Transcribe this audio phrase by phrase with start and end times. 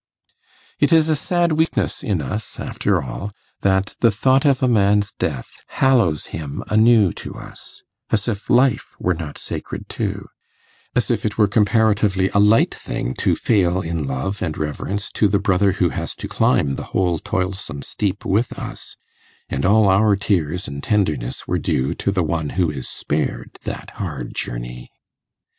[0.79, 5.13] It is a sad weakness in us, after all, that the thought of a man's
[5.13, 10.27] death hallows him anew to us; as if life were not sacred too
[10.95, 15.27] as if it were comparatively a light thing to fail in love and reverence to
[15.27, 18.95] the brother who has to climb the whole toilsome steep with us,
[19.49, 23.91] and all our tears and tenderness were due to the one who is spared that
[23.91, 24.89] hard journey.